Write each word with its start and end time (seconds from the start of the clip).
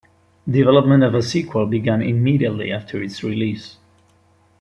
Development 0.49 1.03
of 1.03 1.13
a 1.13 1.21
sequel 1.21 1.67
began 1.67 2.01
immediately 2.01 2.71
after 2.71 3.03
its 3.03 3.23
release. 3.23 3.77